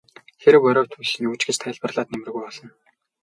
[0.41, 2.69] Хэрэв оройтвол юу ч гэж тайлбарлаад нэмэргүй болно.